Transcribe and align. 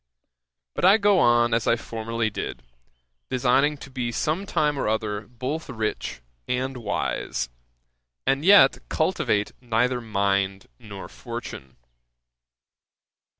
But 0.73 0.83
I 0.83 0.97
go 0.97 1.19
on 1.19 1.53
as 1.53 1.67
I 1.67 1.75
formerly 1.75 2.31
did, 2.31 2.63
designing 3.29 3.77
to 3.77 3.91
be 3.91 4.11
some 4.11 4.47
time 4.47 4.79
or 4.79 4.87
other 4.87 5.27
both 5.27 5.69
rich 5.69 6.21
and 6.47 6.77
wise; 6.77 7.49
and 8.25 8.43
yet 8.43 8.79
cultivate 8.89 9.51
neither 9.61 10.01
mind 10.01 10.65
nor 10.79 11.07
fortune. 11.07 11.75